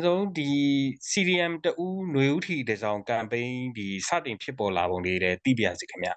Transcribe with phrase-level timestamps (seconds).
[0.04, 0.50] ဆုံးဒီ
[1.10, 6.10] CDM တူຫນွေဥထီတစောင်းကမ်ပိန်းဒီစတင်ဖြစ်ပေါ်လာပုံလေးတဲ့သိပြစီခင်ဗျ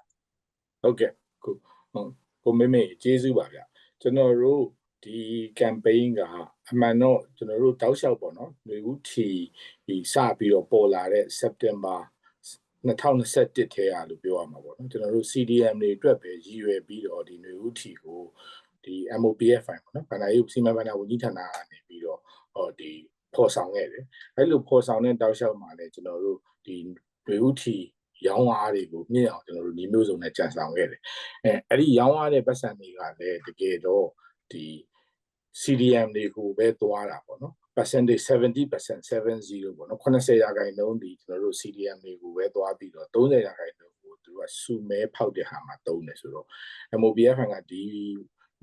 [0.82, 1.50] ဟုတ်ကဲ့ခု
[1.92, 2.10] ဟုတ်
[2.44, 3.60] ကိုမေမေကျေးဇူးပါဗျ
[4.00, 4.64] ကျွန်တော်တို့
[5.04, 5.18] ဒီ
[5.60, 6.20] campaign က
[6.70, 9.28] အမှန်တော့ကျွန်တော်တို့တောက်လျှောက်ပေါ့နော်ຫນွေဥထီ
[9.86, 11.98] ဒီစပြီးတော့ပေါ်လာတဲ့ September
[12.86, 18.20] 2021ထဲရလို့ပြောရမှာပေါ့နော်ကျွန်တော်တို့ CDM တွေအတွက်ပဲရည်ရွယ်ပြီးတော့ဒီຫນွေဥထီကို
[18.84, 22.20] ဒီ MOPF ဖိုင်ပေါ့နော်ဗန္ဒာရေးစီမံဘဏ္ဍာဝန်ကြီးဌာနကနေပြီးတော့
[22.54, 22.92] ဟောဒီ
[23.35, 24.03] ဖော်ဆောင်ခဲ့တယ်
[24.35, 26.75] အဲ့လိုဖော်ဆောင်တဲ့တောက်လျှောက်မှာလည်းကျွန်တော်တို့ဒီ
[27.25, 27.77] ຫນွေဥထီ
[28.27, 31.01] ရောင်းအားတွေကိုမြင့်အောင်ကျွန်တော်တို့ဒီမျိုးစုံနဲ့ကြံဆောင်ခဲ့တယ်
[31.43, 34.07] အဲအဲ့ဒီရောင်းအားတဲ့ပတ်စံတွေကလည်းတကယ်တော့
[34.51, 34.65] ဒီ
[35.61, 38.69] CDM တွေကိုပဲသွားတာပေါ့နော် percentage 70%
[39.09, 46.47] 70ပေါ့နော်80ရာခိုင်နှုန်းဒီကျွန်တော်တို့ CDM တွေကိုပဲသွားပြီးတော့30ရာခိုင်နှုန်းကိုသူကစုမဲဖောက်တဲ့ဟာမှာတုံးတယ်ဆိုတော့
[47.01, 47.83] MOBF ကဒီ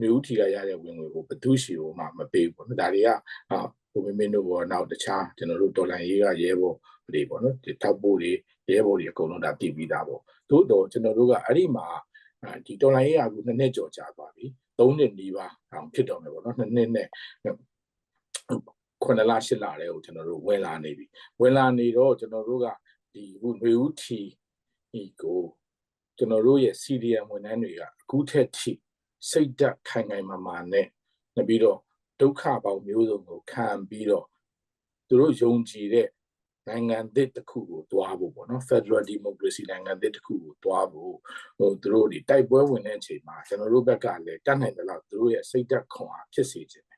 [0.00, 3.08] မျိုးထီကရတဲ့ဝင်ငွေကိုဘသူရှိလို့မှမပေးဘူးပေါ့နော်ဒါတွေက
[3.50, 3.58] ဟာ
[3.92, 6.76] ကိုမင်းမင်းတို့ဘောနောက်တခြားကျွန်တော်တို့ဒေါ်လာရေးကရဲဘော်
[7.12, 8.32] တွေပေါ့နော်ဒီထောက်ပို့တွေ
[8.72, 11.86] ရဲဘော်တွေအကုန်လုံးဒါတည်ပြီးသားပေါ့သို့တော့ကျွန်တော်တို့ကအဲ့ဒီမှာ
[12.66, 14.44] ဒီဒေါ်လာရေးကအခုနှစ်နှစ်ကျော်ကြာသွားပြီ
[14.78, 17.08] ၃နှစ်နီးပါးအောင်ဖြစ်တော့မယ်ပေါ့နော်နှစ်နှစ်နဲ့
[19.04, 21.06] 9လ10လတဲ့ကိုကျွန်တော်တို့ဝင်လာနေပြီ
[21.40, 22.66] ဝင်လာနေတော့ကျွန်တော်တို့က
[23.14, 24.20] ဒီခုຫນွေဦးထီ
[24.92, 25.40] ဒီကို
[26.18, 28.72] ကျွန်တော်တို့ရဲ့ CDM ဝန်ထမ်းတွေကအခုထက်ထိ
[29.30, 30.86] စိတ်ဓာတ်ခိုင်ခိုင်မာမာနဲ့
[31.34, 31.78] နောက်ပြီးတော့
[32.20, 34.26] ဒုက္ခပေါင်းမျိုးစုံကိုခံပြီးတော့
[35.08, 36.08] သူတို့ယုံကြည်တဲ့
[36.68, 41.16] နိုင်ငံသစ်တစ်ခုကိုတွားဖို့ပေါ့နော် Federal Democracy နိုင်ငံသစ်တစ်ခုကိုတွားဖို့
[41.58, 46.96] ဟိုသူတို့ဒီတိုက်ပွဲဝင်တဲ့အချိန်မှာကျွန်တော်တို့ဘက်ကလည်းတတ်နိုင်တယ်လို့သူတို့ရဲ့စိတ်ဓာတ်ခွန်အားဖြစ်စေခြင်းပဲ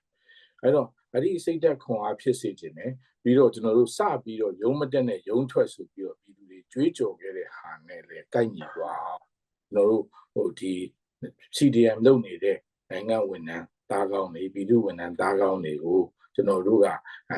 [0.61, 2.93] အဲ့တော့အဲ့ဒီစိတ်ဓာတ်ခွန်အားဖြစ်စေခြင်းနဲ့
[3.23, 9.23] ပြီးတော့ကျွန်တော်တို့စပြီးတော့ရုံးမတက်နဲ့ရုံးထွက်ဆိုပြီးတော့ပြည်သူတွေကြွေးကြော်ခဲ့တဲ့ဟာနဲ့လည်းကိုက်ညီသွားအောင်
[9.73, 10.75] ကျွန်တော်တို့ဟိုဒီ
[11.57, 12.59] CDM လုပ်နေတဲ့
[12.91, 16.01] နိုင်ငံဝန်ထမ်းသားကောင်းတွေပြည်သူဝန်ထမ်းသားကောင်းတွေကို
[16.35, 16.87] ကျွန်တော်တို့က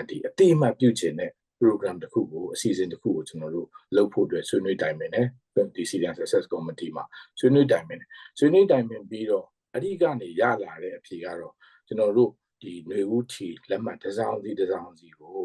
[0.09, 5.27] ဒီအတိအမှတ်ပြုခြင်းနဲ့ program တစ်ခုကိုအစီအစဉ်တစ်ခုကိုကျွန်တော်တို့လုပ်ဖို့အတွက်ဆွေးနွေးတိုင်ပင်တယ်
[5.75, 7.05] ဒီ CDM Success Committee မှာ
[7.39, 11.55] ဆွေးနွေးတိုင်ပင်တယ်ဆွေးနွေးတိုင်ပင်ပြီးတော့အဓိကနေရလာတဲ့အဖြေကတော့
[11.87, 12.31] ကျွန်တော်တို့
[12.63, 15.41] ဒီຫນွေဦးထီလက်မှတ်တစ်စောင်းစီတစ်စောင်းစီကို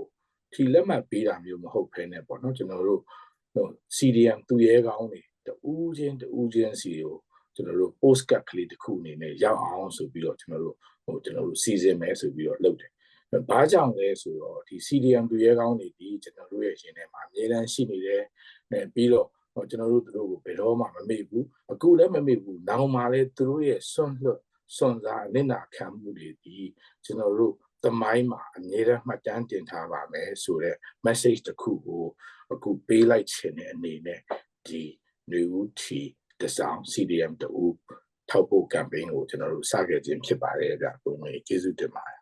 [0.54, 3.02] ထီလက်မှတ်ပေးတာမျိုးမဟုတ်ဘဲနဲ့ပေါ့နော်ကျွန်တော်တို့
[3.54, 3.68] ဟို
[3.98, 7.18] CDM သူရဲကောင်းတွေတူးချင်းတူးချင်းစီကို
[7.56, 10.75] ကျွန်တော်တို့ post card ကလေးတစ်ခုအနေနဲ့ရောက်အောင်ဆိုပြီးတော့ကျွန်တော်တို့
[11.06, 12.91] ဟိုကျွန်တော်တို့စီစဉ်မယ်ဆိုပြီးတော့လုပ်တယ်
[13.50, 18.23] ဘာကြောင့်လဲဆိုတော့ဒီ CDM သူရဲကောင်းတွေဒီကျွန်တော်တို့ရဲ့ရှင်ထဲမှာအများတန်းရှိနေတယ်
[18.94, 19.28] ပြီးတော့
[19.69, 24.39] ကျွန်တော်တို့သူတို့ကိုဘယ်တော့မှမမေ့ဘူးအခုလည်းမမေ့ဘူးနောက်မှလည်းသူတို့ရဲ့ဆွန့်လွတ်
[24.78, 26.57] စွန့်စားအနစ်နာခံမှုတွေဒီ
[27.06, 32.06] ကျွန်တော်တို့သမိုင်းမှာအမြဲတမ်းမှတ်တမ်းတင်ထားပါမယ်ဆိုတော့ message တစ်ခုကို
[32.53, 34.22] အခုပေးလိုက်ခြင်းနဲ့အနေနဲ့
[34.68, 34.83] ဒီ
[35.31, 35.83] new t
[36.44, 37.52] တဆောင် CDM တူ
[38.29, 42.19] ထောက်ဖို့ campaign ကိုကျွန်တော်တို့စခဲ့ခြင်းဖြစ်ပါတယ်ဗျကိုမေကျေးဇူးတင်ပါတယ်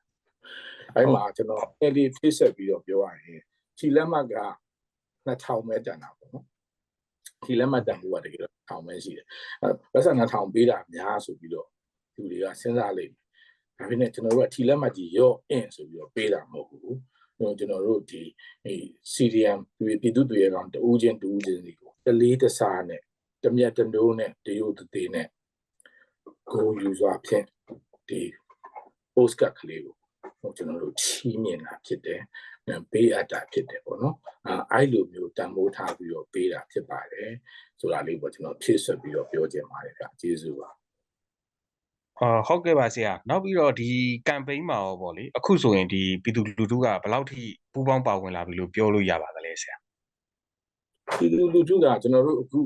[0.95, 3.41] အဲ့မှာကျွန်တော်အဲ့ဒီဖိဆက်ပြီးတော့ပြောရရင်
[3.77, 4.35] ခြိလက်မှတ်က
[5.27, 6.45] 2000ပဲတန်တာပေါ့နော်
[7.45, 9.25] ခြိလက်မှတ်တန်ဖို့ကတကယ်တော့1000ပဲရှိတယ်
[9.61, 11.67] အဲ့ပတ်စံ2000ပေးတာများဆိုပြီးတော့
[12.15, 13.19] လူတွေကစဉ်းစားလိမ့်မယ်
[13.77, 16.97] ဒါပေမဲ့ကျွန်တော်တို့ကထီလက်မှတ်ကြီးရော့အင်ဆိုပြီးတော့ပေးတာမဟုတ်ဘူး
[17.37, 18.21] ဟိုကျွန်တော်တို့ဒီ
[18.65, 18.75] အဲ
[19.13, 19.59] CDM
[20.01, 23.01] ပြည်သူ့တွေကောင်တူးချင်းတူးချင်းစီကိုတလေးတစားနဲ့
[23.43, 25.27] တမြတ်တနိုးနဲ့တရုတ်သေးနဲ့
[26.51, 27.45] ကိုယူစွာဖြင့်
[28.09, 28.21] ဒီ
[29.13, 29.95] post card ကလေးကို
[30.41, 32.21] ဟိုကျွန်တော်တို့ချီးမြှင့်တာဖြစ်တယ်
[32.91, 34.15] ပေးအပ်တာဖြစ်တယ်ပေါ့နော်
[34.47, 37.31] အဲအဲ့လိုမျိုးတန်ဖိုးထားပြီးတော့ပေးတာဖြစ်ပါတယ်
[37.79, 40.69] ဆိုတာလေးပေါ့ကျွန်တော်ဖြည့်ဆွတ်ပြီးတော့ပြောချင်ပါတယ်ဗျကျေးဇူးပါ
[42.21, 43.89] အာဟုတ်ကဲ့ပါဆရာနောက်ပြီးတော့ဒီ
[44.29, 47.41] campaign မှာရောပေါ့လေအခုဆိုရင်ဒီပြည်သူလူထုကဘယ်လောက်ထိ
[47.73, 49.75] ပူးပေါင်းပါဝင်လာပြီလို့ပြောလို့ရပါသလဲဆရာ
[51.17, 52.59] ပြည်သူလူထုကကျွန်တော်တို့အခု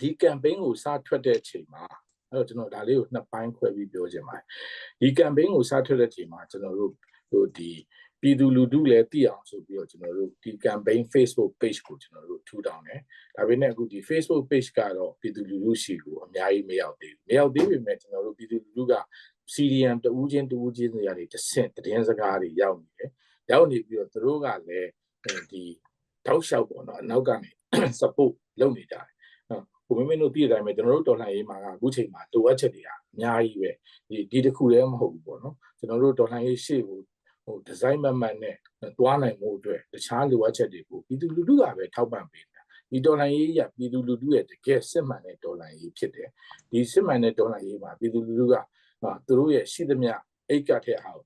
[0.00, 1.84] ဒီ campaign ကိုစထွက်တဲ့အချိန်မှာ
[2.30, 4.44] အဲ့တော့ကျွန်တော်ဒါလေးကိုနှစ်ပိုင်းခွဲပြီးပြောချင်ပါတယ်
[5.00, 6.92] ဒီ campaign ကိုစထွက်တဲ့အချိန်မှာကျွန်တော်တို့
[7.30, 7.72] ဟိုဒီ
[8.20, 13.00] ပြည်သူလူထုလည်းသိအောင်ဆိုပြီးတော့ကျွန်တော်တို့ဒီ campaign Facebook page ကိုကျွန်တော်တို့ထူထောင်တယ်။
[13.36, 18.94] ဒါပေမဲ့အခုဒီ Facebook page ကတော့ပြည်သူလူထုရှိကိုအများကြီးမရောက်သေးဘူး။မရောက်သေးပေမဲ့ကျွန်တော်တို့ပြည်သူလူထုက
[19.54, 23.10] CDM တူးချင်းတူးချင်းတွေကနေတဆင့်တည်င်းစကားတွေရောက်နေတယ်။
[23.50, 24.88] ရောက်နေပြီးတော့သူတို့ကလည်း
[25.50, 25.62] ဒီ
[26.26, 27.50] ထောက်လျှောက်ပေါ့နော်အနောက်ကနေ
[28.00, 29.10] support လုပ်နေကြတယ်။
[29.96, 33.70] ကိုမင်းမင်းတို့သိတဲ့အတိုင်းပဲကျွန်တော်တို့တော်လှန်ရေးမှာကအခုချိန်မှာလိုအပ်ချက်တွေကအများကြီးပဲ
[34.08, 36.98] ဒီဒီတစ်ခုလည်းမဟုတ်ဘူးပေါ့နော်ကျွန်တော်တို့တော်လှန်ရေးရှေ့ကို
[37.44, 38.56] ဟိုဒီဇိုင်းမမှန်နဲ့
[38.98, 42.60] တွားနိုင်မှုအတွက်တခြားလိုအပ်ချက်တွေကိုပြည်သူလူထုကပဲထောက်ပံ့ပေးတာ
[42.90, 46.28] ဒီဒေါ်လာရေးရပြည်သူလူထုရဲ့တကယ်စစ်မှန်တဲ့ဒေါ်လာရေးဖြစ်တယ်
[46.70, 48.54] ဒီစစ်မှန်တဲ့ဒေါ်လာရေးမှာပြည်သူလူထုက
[49.26, 50.14] သူတို့ရဲ့ရှိသမျှ
[50.48, 51.22] အိတ်ကထက်အောင်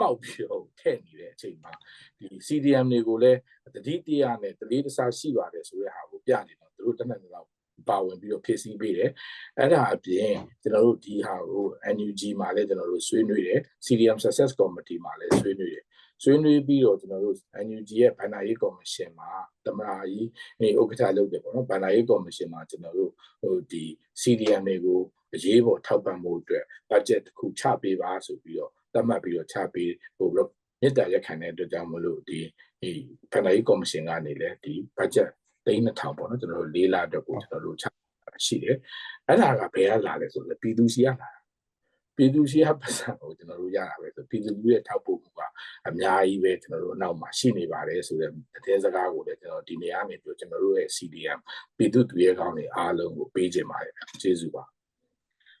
[0.00, 1.72] မှောက်ပြီးတော့ထည့်နေတဲ့အချိန်မှာ
[2.18, 3.38] ဒီ CDM တွေကိုလည်း
[3.74, 7.46] တတိတရားနဲ့တလေးတစားရှိပါတယ်ဆိုတဲ့ဟာကိုပြနေတော့သူတို့တနက်နေ့တော့
[7.88, 9.10] ပါဝင်ပြီးတော့ဖြည့်ဆည်းပေးတယ်
[9.58, 10.32] အဲ့ဒါအပြင်
[10.62, 11.64] ကျွန်တော်တို့ဒီဟာကို
[11.96, 15.84] NUG မှာလည်းကျွန်တော်တို့ဆွေးနွေးတယ် CDM Success Committee မှာလည်းဆွေးနွေးတယ်
[16.22, 17.36] ဆွေးနွေးပြီးတော့ကျွန်တော်တို့
[17.66, 19.30] NUG ရဲ့ဗန္ဒာရေးကော်မရှင်မှာ
[19.66, 20.28] တမရာကြီး
[20.62, 23.12] နေဥက္ကဋ္ဌလုပ်တယ်ပေါ့နော်ဗန္ဒာရေးကော်မရှင်မှာကျွန်တော်တို့
[23.42, 23.84] ဟိုဒီ
[24.22, 25.00] CDM တွေကို
[25.34, 30.50] အရေးပေါ်ထောက်ပံ့မှုအတွက် budget တစ်ခုချပေးပါဆိုပြီးတော့သတ်မှတ်ပြီးတော့ချပေးဟိုပြီး
[30.80, 32.38] မြစ်တာရက်ခံတဲ့အတွက်ကြောင့်မလို့ဒီ
[32.82, 32.92] ဒီ
[33.32, 35.30] ဗန္ဒာရေးကော်မရှင်ကနေလည်းဒီ budget
[35.66, 37.84] သိန်း2000ပေါ့နော်ကျွန်တော်တို့၄လအတွက်ကိုကျွန်တော်တို့ချ
[38.46, 38.76] ရှိတယ်
[39.26, 41.30] အဲ့ဒါကဘယ်ကလာလဲဆိုတော့ပြည်သူစီကလာ
[42.16, 45.40] ပြည်သူစီကပတ်စံကိုကျွန်တော်တို့ရတာပဲဆိုပြည်သူလူရဲ့ထောက်ပို့မှုက
[45.88, 51.38] အများကြီးပဲကျွန်တော်တို့အနောက်မှာရှိနေပါတယ်ဆိုတဲ့သတင်းစကားကိုလည်းကျွန်တော်ဒီနေရာနေပြီးကျွန်တော်တို့ရဲ့ CDM
[51.76, 54.64] ပြည်သူသူရဲကောင်းတွေအားလုံးကိုပေးခြင်းပါတယ်ကျေးဇူးပါ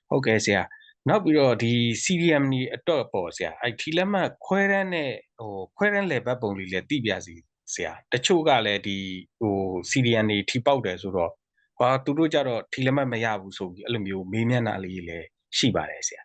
[0.08, 0.62] ဟုတ်ကဲ့ဆရာ
[1.08, 1.72] နောက်ပြီးတော့ဒီ
[2.04, 7.36] CDM นี่အတွက်ပေါ့ဆရာအဲ့ထီလက်မှတ်ခွဲတန်းနဲ့ဟိုခွဲတန်းလေဘတ်ပုံလေးလည်းတိပြစီ
[7.72, 8.98] ဆရာတချို့ကလည်းဒီ
[9.40, 9.56] ဟို
[9.90, 11.32] CDM นี่ထီပေါက်တယ်ဆိုတော့
[11.78, 15.26] ဟာသူတို့ကြတော့ထီလက်မှတ်မရဘူးဆိုပြီးအဲ့လိုမျိုးမေးမြန်းတာလေးလည်း
[15.58, 16.22] ရှိပါတယ်ဆရာ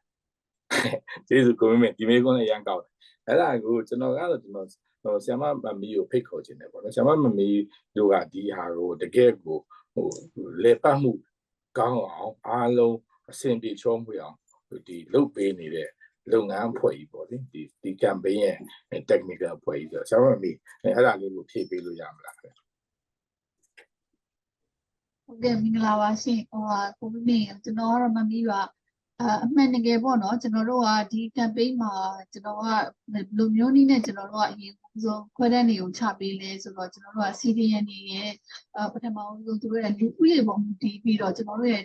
[1.27, 2.91] ကျေးဇူးကိုမင်းဒီမေးခွန်းလည်းရမ်းကောက်တယ်
[3.27, 4.67] အဲ့ဒါကိုကျွန်တော်ကတော့ကျွန်တော်
[5.03, 7.49] ဟိုဆ iam မမီကိုဖိတ်ခေါ်ခြင်းတယ်ပေါ့နော်ဆ iam မမီ
[7.97, 9.57] တို့ကဒီဟာကိုတကယ်ကို
[9.93, 10.07] ဟို
[10.63, 11.11] လေပတ်မှု
[11.77, 12.97] ကောင်းအောင်အားလုံး
[13.31, 14.37] အဆင်ပြေချောမွေ့အောင်
[14.87, 15.89] ဒီလုပ်ပေးနေတဲ့
[16.33, 18.57] လုပ်ငန်းအဖွဲ့ကြီးပေါ့လေဒီဒီ campaign ရဲ့
[19.09, 20.51] technical အဖွဲ့ကြီးဆိုဆ iam မမီ
[20.83, 22.61] အဲ့ဒါလေးကိုဖြည့်ပေးလို့ရမလားခင်ဗျ
[25.25, 28.61] ဟုတ်ကဲ့မင်္ဂလာပါရှင်ဟိုဟာကိုမင်းကျွန်တော်ကတော့မမီးပါ
[29.19, 31.93] အအမှန်တကယ်ပေါ့နော်ကျွန်တော်တို့ကဒီ campaign မှာ
[32.31, 32.63] ကျွန်တော်က
[33.37, 34.73] လူမျိုးနည်းနဲ့ကျွန်တော်တို့ကအရင်
[35.03, 38.31] ဆုံးခွဲတဲ့နေကိုချပေးလဲဆိုတော့ကျွန်တော်တို့က CDN နေရဲ့
[38.75, 41.83] အပထမဆုံးသူတို့ရဲ့လူဦးရေပုံမူတည်ပြီးတော့ကျွန်တော်တို့ရဲ့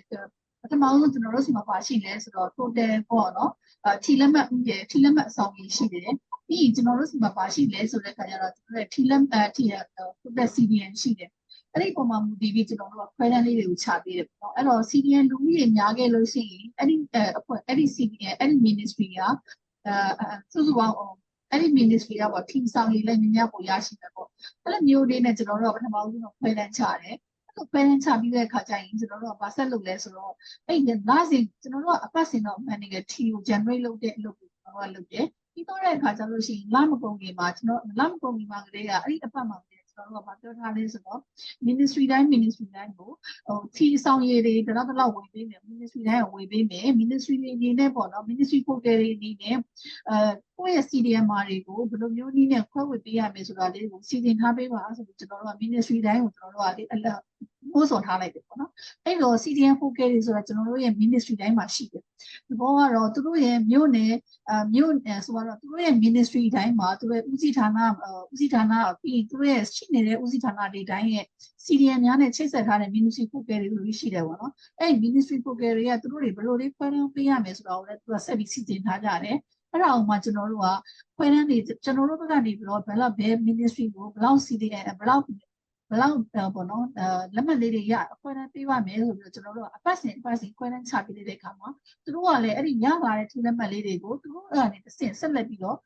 [0.67, 3.53] ပထမဆုံးကျွန်တော်တို့ဆီမှာပါရှိလဲဆိုတော့ total ပေါ့နော်
[3.87, 6.15] အထီလက်မှတ်ဦးရေထီလက်မှတ်အဆောင်ကြီးရှိတယ်
[6.49, 9.65] ပြီးရင်ကျွန်တော်တို့ဆီမှာပါရှိလဲဆိုတဲ့ခါကျတော့ကျွန်တော်တို့ထီလက်မှတ်ထီ
[10.23, 11.31] total CDN ရှိတယ်
[11.73, 20.97] အဲ့ဒီပုံမှာမူတည်ပြီးကျွန်တော်တို့ကခွဲတန်းလေးတွေကိုချပေးတယ်ပေါ့နော်အဲ့တော့ CDN လူကြီးတွေများခဲ့လို့ရှိရင်အဲ့ဒီအဲအဖွဲ့အဲ့ဒီ CDN အဲ့ဒီ ministry ကအဲစုစုပေါင်း
[21.51, 24.29] အဲ့ဒီ ministry ကပေါ့ team ဆောင်လေးလည်းများများပို့ရရှိတယ်ပေါ့
[24.65, 27.17] အဲ့လိုမျိုးလေးနဲ့ကျွန်တော်တို့ကပထမဆုံးတော့ခွဲတန်းချတယ်အဲ့
[27.57, 30.33] လိုခွဲတန်းချပြီးတဲ့အခါကျရင်ကျွန်တော်တို့ကဘာဆက်လုပ်လဲဆိုတော့
[30.67, 41.21] အဲ့ဒီလာစဉ်ကျွန်တော်တို့ကအပတ်စဉ်တော့ man 嘅 team ကို generate လုပ်တဲ့အလုပ်ကိုကျွန်တော်ကလုပ်တယ်ပြီးတော့တဲ့အခါကျလို့ရှိရင်လမကုန်ခင်မှာကျွန်တော်လမကုန်ခင်မှာကလေးကအဲ့ဒီအပတ်မှာကျွန် တော်တို့ကပြောထားလဲဆိုတော့
[41.69, 43.11] ministry တိုင်း ministry တိုင်းကို
[43.47, 49.57] ဟိုထီဆောင်ရည်တွေတလောက်တလောက်ဝင်ပေးမယ် ministry တိုင်းကိုဝင်ပေးမယ် ministry တွေအနေနဲ့ပေါ့နော် ministry ကိုယ်တွေအနေနဲ့
[50.09, 50.19] အဲ
[50.59, 57.13] ကိုယ့်ရဲ့ CDM တွေကိုဘယ်လိုမျိုးနည်းနဲ့ခွဲဝေပေးရမယ်ဆိုတာလေးကိုစီစဉ်ထားပေးပါဆိုပြီးကျွန်တော်တို့က ministry တိုင်းကိုကျွန်တော်တို့ကလေ
[57.75, 58.71] အလက်ပို့ဆောင်ထားလိုက်တယ်ပေါ့နော်
[59.05, 62.03] အဲ့တော့ CDM ကိုယ်တွေဆိုတာကျွန်တော်တို့ရဲ့ ministry တိုင်းမှာရှိတယ်
[62.49, 64.15] ဒီဘောကတော့သူတို့ရဲ့မြို့နယ်
[64.51, 67.79] အမြို့နယ်ဆိုတော့သူတို့ရဲ့ ministry တိုင်းမှာသူတို့ရဲ့ဦးစီးဌာန
[68.33, 68.73] ဦးစီးဌာန
[69.03, 71.27] ပြီးသူတို့ရဲ့ရှိနေတဲ့ဦးစီးဌာနတွေတိုင်းရဲ့
[71.65, 79.37] CDM များနဲ့ချိတ်ဆက်ထားတဲ့ ministry ကိုယ်တွေလို့ရှိတယ်ပေါ့နော်အဲ့ ministry ကိုယ်တွေကသူတို့တွေဘယ်လိုလေးခွဲတန်းပေးရမယ်ဆိုတာကိုလည်းသူကဆက်ပြီးစီစဉ်ထားကြတယ်
[79.73, 80.69] အဲ့ဒါအောင်မှကျွန်တော်တို့က
[81.17, 85.23] ခွဲတန်းနေကျွန်တော်တို့ဘက်ကနေပြီးတော့ဘယ်လောက်ဘယ် ministry ကိုဘယ်လောက် CDM ဘယ်လောက်
[85.91, 86.17] ဘယ်လောက်
[86.55, 91.69] ပေါ့နော်အဲလက်မှတ်လေးတွေရအခွဲတန်းပေးပါမယ်ဆိုပြီးတော့ကျွန်တော်တို့ကအပတ်စဉ်အပတ်စဉ်ခွဲတန်းချပေးတဲ့အခါမှာ
[92.05, 95.79] သူတို့ကလည်းအဲ့ဒီရလာတဲ့ထူလက်မှတ်လေးတွေကိုသူတို့ကနေတစ်ဆင့်ဆက်လက်ပြီးတော့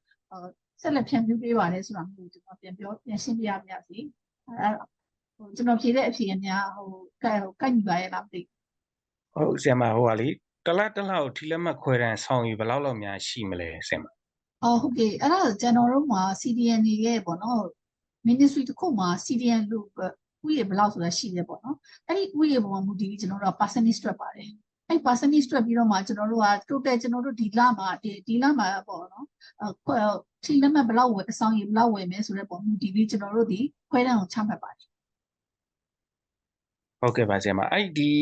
[0.83, 3.99] ဆက်လက်ဖြန့်ဖြူးပေးပါတယ်ဆိုတာမျိုးကျွန်တော်ပြန်ပြောပြန်ရှင်းပြရပါစီ
[4.49, 4.75] အဲ့
[5.37, 6.89] ဟိုကျွန်တော်ဖြေတဲ့အဖြေအများဟို
[7.23, 8.41] ကဲဟိုကိုက်ညီပါရဲ့လားမသိ
[9.35, 10.29] ဟုတ်ဆရာမဟိုကလေ
[10.67, 14.05] တလားတလားကိုထီလက်မှတ်ခွဲတန်းဆောင်ရည်ဘယ်လောက်လောက်များရှိမလဲဆရာမ
[14.63, 17.63] အော်ဟုတ်ကဲ့အဲ့ဒါကျွန်တော်တို့မှာ CDN တွေရဲ့ပေါ့နော်
[18.29, 19.87] ministry တစ်ခုမှာ CDN လို့
[20.47, 21.77] ဥယေဘယ်လောက်ဆိုတာရှိတယ်ပေါ့နော်
[22.09, 24.51] အဲ့ဒီဥယေပေါ်မှာမူတည်ပြီးကျွန်တော်တို့က percentage တွက်ပါတယ်
[24.89, 29.27] အဲ့ percentage တွက်ပြီးတော့မှကျွန်တော်တို့က total ကျွန်တော်တို့ဒီလမှာဒီဒီလမှာပေါ့နော်
[29.61, 29.97] အဲ
[30.45, 33.61] ထီလက်မှတ်ဘယ်လောက်ဝယ်အဆောင်ရေဘယ်လောက်ဝယ်မယ်ဆိုတဲ့ပုံမူတည်ပြီးကျွန်တော်တို့ဒီ
[33.91, 34.89] ခွဲတန်းကိုချမှတ်ပါတယ်
[37.01, 38.13] ဟုတ်ကဲ့ပါဆရာမအဲ့ဒီ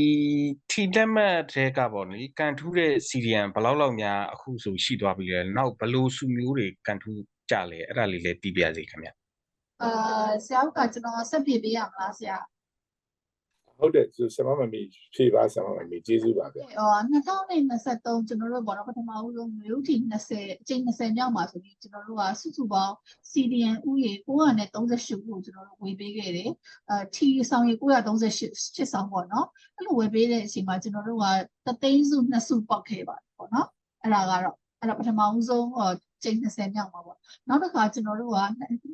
[0.71, 9.11] ထီလက်မှတ်တွေကပေါ့လေကန်ထူးတဲ့ CDM ဘယ်လောက်လောက်များအခုဆိုရှိသွားပြီလဲနောက်ဘယ်လိုစုမျိုးတွေကန်ထူးကြလဲအဲ့ဒါလေးလည်းသိပြရစီခင်ဗျ
[9.83, 9.91] အာ
[10.45, 12.37] ဆရာကကျွန်တော်ဆက်ပြပေးရမလားဆရာ
[13.79, 14.81] ဟုတ်တယ်ဆိုဆ iam မမီ
[15.15, 19.95] ဖြည့်ပါဆ iam မမီကျေးဇူးပါဗျအော်2023ကျွန်တော်တို့ဘောတော့ပထမဦးဆုံးမြို့ထီ
[20.31, 22.95] 20အချိန်20မြောက်မှာဆိုပြီးကျွန်တော်တို့ကစုစုပေါင်း
[23.31, 26.51] CDN ဥယေ938ခုကျွန်တော်တို့ဝေပေးခဲ့တယ်။
[26.91, 31.27] အဲထီဆောင်ရေ938ဆောင်ပေါ့နော်။အဲ့လိုဝေပေးတဲ့အချိန်မှာကျွန်တော်တို့က
[31.67, 33.69] တသိန်းစုနှစ်စုပေါက်ခဲ့ပါတယ်ပေါ့နော်။
[34.03, 35.91] အဲ့ဒါကတော့အဲ့ဒါပထမဦးဆုံးဟို
[36.25, 38.41] ချိန်20မြောက်မှာပေါ့။နောက်တစ်ခါကျွန်တော်တို့က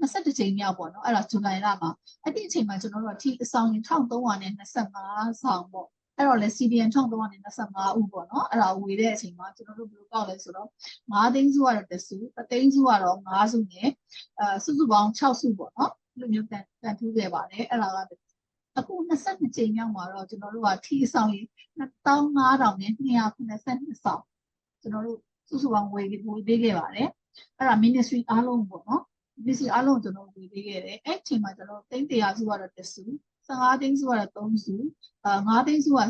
[0.01, 1.91] 21ချိန်မြောက်ပေါ့နော်။အဲ့ဒါဇူလိုင်လမှာ
[2.23, 5.89] အဲ့ဒီအချိန်မှာကျွန်တော်တို့ကထီအဆောင်ရေ1325ဆောင်ပေါ့။
[6.19, 10.69] အဲ့တော့လေ CDN 1325ဦးပေါ့နော်အဲ့ဒါဝေတဲ့အချိန်မှာကျွန်တော်တို့ဘယ်လိုကောက်လဲဆိုတော့
[11.13, 13.89] 9သိန်းစုကတော့တစ်စု3သိန်းစုကတော့9စုနဲ့
[14.41, 17.99] အဲစုစုပေါင်း6စုပေါ့နော်ဒီလိုမျိုးကန်ကန်ထူးခဲ့ပါတယ်အဲ့ဒါက
[18.79, 21.47] အခု22ချိန်မြောက်မှာတော့ကျွန်တော်တို့ကထီအဆောင်ကြီး
[22.07, 24.23] 15000နဲ့292ဆောင်
[24.83, 27.09] ကျွန်တော်တို့ စုစုပေါင်းဝေဝေပေးခဲ့ပါတယ်
[27.59, 29.03] အဲ့ဒါ ministry အားလုံးပေါ့နော်
[29.47, 33.05] ပစ္စည်းအလုံးကျွန်တော်ဝေပေးခဲ့တယ်အဲ့ချိန်မှာကျွန်တော်တိန်း100စုကတော့တစ်စု
[33.49, 34.77] 15သိန်းစုကတော့3စု
[35.25, 36.01] အာ9သိန်းစုက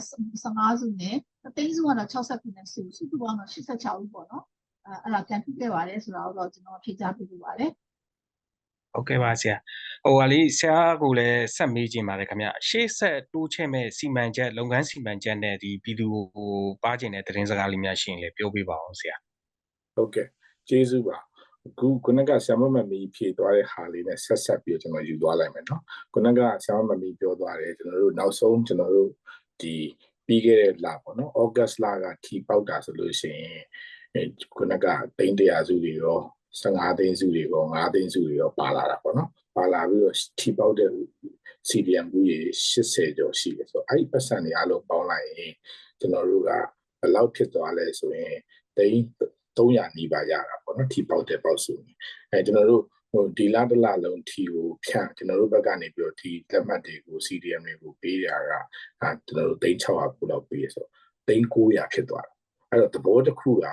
[0.44, 1.16] 15စုနဲ့
[1.56, 4.44] သိန်းစုကတော့69စုစုစုပေါင်းတော့86ဦးပေါ့နော်
[4.86, 7.70] အဲအဲ့ဒါကန်ထူးခဲ့ပါတယ်ဆိုတာတော့ကျွန်တော်ဖြေကြားပေးလိုပါတယ်
[8.94, 9.56] ဟုတ်ကဲ့ပါဆရာ
[10.04, 16.52] ဟိုဟာလေးဆရာကိုလည်းဆက်မေးခြင်းပါတယ်ခင်ဗျရှေ့ဆက်တိုးချဲ့မဲ့စီမံချက်လုပ်ငန်းစီမံချက်နဲ့ဒီပြည်သူကို
[16.84, 19.16] ပါကျင်တဲ့သတင်းစကားလေးများရှိရင်လည်းပြောပြပါအောင်ဆရာ
[19.96, 20.28] ဟုတ်ကဲ့
[20.68, 21.18] ကျေးဇူးပါ
[21.68, 25.82] အခုခုနကဆ iam မမီဖြေသွားတဲ့ဟာလေးနဲ့ဆက်ဆက်ပြီးတော့ကျွန်တော်ယူသွားလိုက်မယ်နော်
[26.12, 29.10] ခုနကဆ iam မမီပြောသွားတယ်ကျွန်တော်တို့နောက်ဆုံးကျွန်တော်တို့
[29.60, 29.74] ဒီ
[30.26, 33.62] ပြီးခဲ့တဲ့လပေါ့နော်ဩဂတ်လကထီပေါက်တာဆိုလို့ရှိရင်
[34.14, 34.22] အဲ
[34.56, 34.86] ခုနက
[35.18, 36.20] သိန်း100စုတွေရော
[36.62, 40.90] 15သိန်းစုတွေရော5သိန်းစုတွေရောပါလာတာပေါ့နော်ပါလာပြီးတော့ထီပေါက်တဲ့
[41.68, 42.38] CDM ဘူးရေ
[42.72, 45.52] 80ကျော်ရှိတယ်ဆိုတော့အဲ့ဒီပတ်စံတွေအားလုံးပေါင်းလိုက်ရင်
[46.00, 48.36] ကျွန်တော်တို့ကဘယ်လောက်ဖြစ်သွားလဲဆိုရင်
[48.76, 49.00] သိန်း
[49.56, 51.74] 300နီးပါးရတာပေါ့နော်ထီပေါက်တဲ့ပေါက်စု
[52.30, 52.82] အဲကျွန်တော်တို့
[53.12, 58.60] ဟိုဒီလတစ်လလုံးထီကိုဖြန့်ကျွန်တော်တို့ဘက်ကနေပြီးတော့ဒီလက်မှတ်တွေကို CDM တွေကိုပေးရတာ
[59.00, 60.86] အဲကျွန်တော်တို့သိန်း600ခုလောက်ပေးရဆို
[61.28, 62.32] သိန်း900ဖြစ်သွားတာ
[62.70, 63.66] အဲ့တော့သဘောတစ်ခုက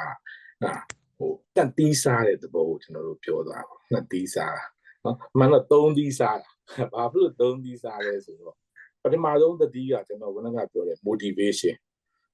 [1.22, 4.66] ဟာဟိုတက်တီးစားတဲ့သဘောကိုကျွန်တော်တို့ပြောသွားပါနှစ်တီးစားတာ
[5.04, 6.50] နော်မှန်တော့သုံးတီးစားတာ
[6.94, 8.56] ဘာဖြစ်လို့သုံးတီးစားလဲဆိုတော့
[9.04, 11.76] ပထမဆုံးတတိကကျွန်တော်ကလည်းပြောတယ် motivation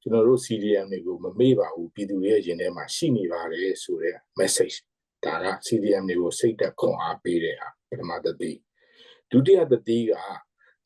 [0.01, 4.75] ကျွန်တော်တို့ CDM တွေကိုမမေ့ပါဘူးပြည်သူတွေရဲ့ရင်ထဲမှာရှိနေပါတယ်ဆိုတဲ့ message
[5.25, 8.51] ဒါက CDM တွေကိုစိတ်သက်ခွန်အားပေးတဲ့ဟာပထမတတိ
[9.31, 10.13] ဒုတိယတတိက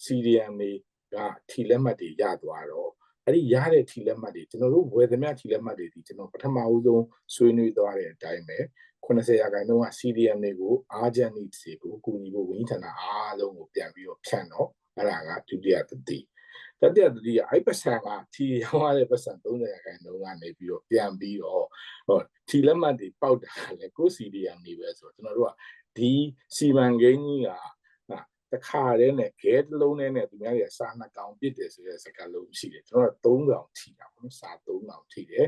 [0.05, 0.72] CDM တွေ
[1.13, 1.15] က
[1.50, 2.91] ထီလက်မှတ်တွေရသွားတော့
[3.25, 8.57] အဲ့ဒီရတဲ့ထီလက်မှတ်တွေကျွန်တော်တို့ဝယ်သမျှထီလက်မှတ်တွေဒီကျွန်တော်ပထမဦးဆုံးဆွေးနွေးသွားတဲ့အတိုင်းပဲ
[9.05, 16.19] 90ရာခိုင်နှုန်းက CDM တွေကို urgent needs တွေကိုကူညီဖို့ဝန်ကြီးဌာနအားလုံးကိုပြန်ပြီးတော့ဖြန့်တော့အဲ့ဒါကဒုတိယတတိ
[16.81, 21.65] တတိယတတိကအဲ့ပတ်စံကထီရောင်းရတဲ့ပတ်စံ30ရာခိုင်နှုန်းကနေပြီးတော့ပြန်ပြီးတော့
[22.07, 25.51] ဟောထီလက်မှတ်တွေပေါက်တာလေကို CDM နေပဲဆိုတော့ကျွန်တော်တို့က
[25.97, 26.11] ဒီ
[26.55, 27.49] စီမံကိန်းကြီးက
[28.53, 35.48] တခါတည်းနဲ့ဂဲတစ်လုံးနဲ့နဲ့သူများတွေစာနှစ်ကောင်ပြစ်တယ်ဆိုတဲ့စကားလုံးရှိတယ်ကျွန်တော်က3ကောင်ထိတာပေါ့နော်စာ3ကောင်ထိတယ်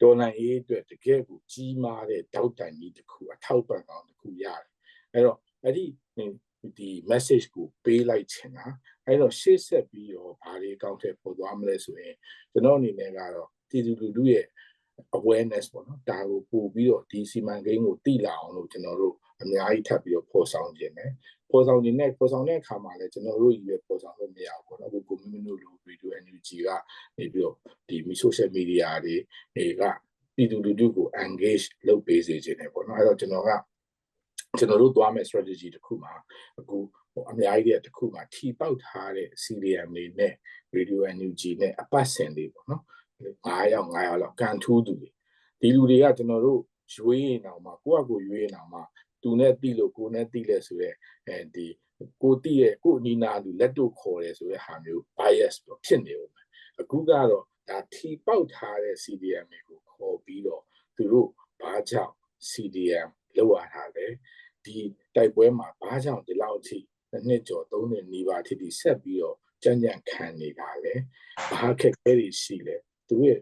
[0.00, 4.68] ဒေါ်လာရေးအတွက်တကယ်ကိုကြီးမားတဲ့တောက်တန်ကြီးတစ်ခုအထောက်ပံ့ကောင်တစ်ခုရတယ်
[5.12, 5.84] အဲ့တော့အဲ့ဒီ
[6.78, 8.66] ဒီ message ကိုပေးလိုက်ချင်တာ
[9.06, 12.14] အဲ့တော့ရှေ့ဆက်ပြီးတော့ဘာတွေအကောင့်ထဲပေါ်သွားမလဲဆိုရင်
[12.52, 14.46] ကျွန်တော်အနေနဲ့ကတော့ပြည်သူလူထုရဲ့
[15.18, 21.12] awareness ပေါ့နော်ဒါကိုပို့ပြီးတော့ဒီစီမံကိန်းကိုသိလာအောင်လို့ကျွန်တော်တို့အများကြီးထပ်ပြီးတော့ပေါ်ဆောင်ခြင်းတယ်
[21.50, 26.68] ပေါ်ဆောင်ခြင်းနဲ့ပေါ်ဆောင်တဲ့အခါမှာလည်းကျွန်တော်တို့ကြီးပဲပေါ်ဆောင်လို့မရဘူးပေါ့နော်အခုကိုမင်းမင်းတို့လို video NUG က
[27.18, 27.54] နေပြီးတော့
[27.88, 29.14] ဒီမီ social media တွေ
[29.56, 29.82] တွေက
[30.34, 33.50] ပြည်သူလူထုကို engage လုပ်ပေးစေခြင်းတယ်ပေါ့နော်အဲ့တော့ကျွန်တော်က
[34.58, 36.12] ကျွန်တော်တို့သွားမဲ့ strategy တစ်ခုမှာ
[36.58, 36.76] အခု
[37.12, 40.34] ဟိုအများကြီးတဲ့တစ်ခုမှာထီပေါက်ထားတဲ့ CDM တွေနဲ့
[40.76, 42.82] radio NUG နဲ့အပတ်စဉ်လေးပေါ့နော်
[43.46, 45.10] 9ယောက်9ယောက်လောက်ကန်ထူးသူတွေ
[45.60, 46.60] ဒီလူတွေကကျွန်တော်တို့
[46.94, 48.82] ရွေးရင်အောင်မှာကိုယ့်အကိုရွေးရင်အောင်မှာ
[49.24, 50.90] သူနဲ့တိလို့ကိုနဲ့တိလဲဆိုရဲ
[51.28, 51.66] အဲဒီ
[52.22, 56.46] ကိုတိရဲ့ကိုအနီနာလူလက်တို့ခေါ်တယ်ဆိုရဲဟာမျိုး bias တော့ဖြစ်နေဦးမယ်
[56.80, 57.28] အခုကတော့
[57.68, 60.62] ဒါထီပေါက်ထားတဲ့ CDM တွေကိုခေါ်ပြီးတော့
[60.96, 61.28] သူတို့
[61.60, 62.14] ဘာကြောင့်
[62.50, 64.06] CDM လောက်ရတာလဲ
[64.64, 64.76] ဒီ
[65.14, 66.78] တိုက်ပွဲမှာဘာကြောင့်ဒီလောက်အထိ
[67.28, 70.94] နှစ်ကျော်သုံးနှစ်နီးပါးအထိဒီဆက်ပြီးတော့ကြံ့ကြံ့ခံနေတာလဲ
[71.52, 72.76] ဘာခက်ခဲတွေရှိလဲ
[73.08, 73.40] သူရဲ့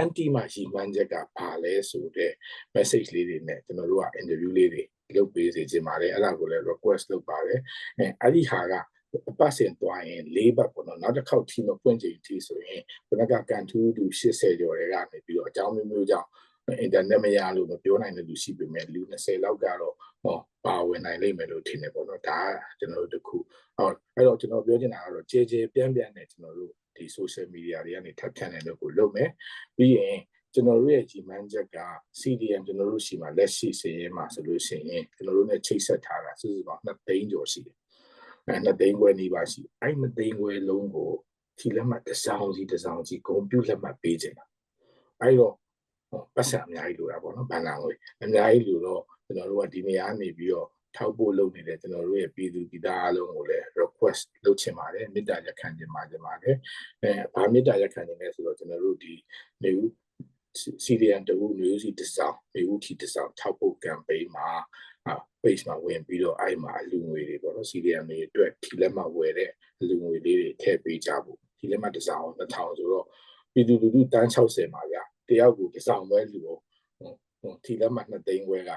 [0.00, 2.32] anti မှာရှိမှန်းချက်ကဘာလဲဆိုတဲ့
[2.74, 4.82] message လေးတွေနဲ့ကျွန်တော်တို့က interview လေးတွေ
[5.16, 7.60] လုပ်ပေးစေချင်ပါတယ်အဲ့ဒါကိုလည်း request လုပ်ပါတယ်
[7.98, 8.74] အဲအဲ့ဒီဟာက
[9.30, 16.28] အပတ်စဉ်သွားရင်၄ဘတ်ပေါ့နော်နောက်တစ်ခေါက်ထီမပွင့်ချိန်ထီဆိုရင်ဘယ်ကကန်ထူးသူ80ကျော်တွေကနေပြီးတော့အကြောင်းမျိုးမျိုးကြောင့်
[16.80, 20.36] အင်တာနက်မရလို့မပြောနိုင်တဲ့လူရှိပေမဲ့လူ20လောက်ကတော့ဟော
[20.66, 22.48] ပါဝင်နိုင်လိမ့်မယ်လို့ထင်တယ်ပေါ့နော်ဒါက
[22.78, 23.36] ကျွန်တော်တို့တခု
[23.76, 29.30] ဟောအဲ့တော့ကျွန်တော်ပြောချင်တာကတော့ကြဲကြဲပြန့်ပြန့်နဲ့ကျွန်တော်တို့ ဒီ social media တွေကနေထပ်ဖြန့်တဲ့လို့ကိုလုပ်မယ်
[29.76, 30.18] ပြီးရင်
[30.54, 31.78] ကျွန်တော်တို့ရဲ့ကြီးမှန်းချက်က
[32.20, 37.76] CDM ကျွန်တော်တို့ရှိမှလက်ရှိစည်ရဲမှာဆိုလို့ရှိရင်ကျွန်တော်တို့ ਨੇ ချိတ်ဆက်ထားတာစုစုပေါင်း2သိန်းကျော်ရှိတယ်
[38.46, 41.10] အဲ2သိန်းခွဲနေပါရှိအဲ့2သိန်းခွဲလုံးကို
[41.58, 44.46] ထီလက်မှတ်တစ်စောင်းစီတစ်စောင်းစီဂုံပြုတ်လက်မှတ်ပေးခြင်းတာ
[45.20, 45.54] အဲ့တော့
[46.34, 47.92] ပတ်စံအများကြီးလိုတာပေါ့နော်ဘဏ္ဍာငွေ
[48.22, 56.22] အများကြီးလိုတော့ကျွန်တော်တို့ကဒီနေရာနေပြီးတော့ ထောက်ဖို့လုပ်နေတဲ့ကျွန်တော်တို့ရဲ့ပြည်သူပြည်သားအလုံးကိုလည်း request လုပ်ချင်ပါတယ်မေတ္တာရက်ခံချင်ပါတယ်အဲ
[57.34, 59.14] ဘာမေတ္တာရက်ခံနေလဲဆိုတော့ကျွန်တော်တို့ဒီ
[59.64, 59.88] နေဦး
[60.84, 64.48] CDN တူနေဦးစီတစောင်းနေဦးထီတစောင်းထောက်ဖို့ campaign မှာ
[65.42, 73.06] page မှာဝင်ပြီးတော့အဲ့မှာအလူငွေတွေပေါ့နော် CDN တွေအတွက်ထီလက်မှတ်ဝယ်တဲ့အလူငွေလေးတွေထည့်ပေးကြဖို့ထီလက်မှတ်တစောင်း1000ဆိုတော့
[73.52, 76.56] ပြည်သူလူထုတန်း60မှာဗျာတယောက်ကိုတစောင်းပဲလူဟို
[77.40, 78.70] ဟိုထီလက်မှတ်2သိန်းခွဲက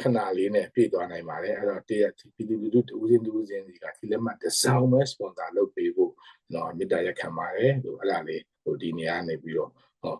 [0.00, 6.12] ခဏလေးနဲ့ပြည့်သွားနိုင်ပါတယ်အဲ့တော့တရက်ပြည်သူလူထုတူးစင်းတူးစင်းစီကဒီလက်မှတ်တစ်စောင်းပဲ sponsor လုပ်ပေးဖို့
[6.50, 9.70] ကျွန်တော်မေတ္တာရက်ခံပါတယ်ဟိုအဲ့ဒါလေးဟိုဒီနေရာနေပြီးတော့
[10.02, 10.14] ဟော